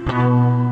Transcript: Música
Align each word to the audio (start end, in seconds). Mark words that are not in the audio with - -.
Música 0.00 0.71